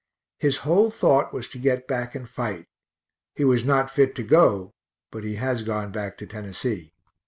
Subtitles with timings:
[0.39, 2.65] His whole thought was to get back and fight;
[3.35, 4.71] he was not fit to go,
[5.11, 6.91] but he has gone back to Tennessee.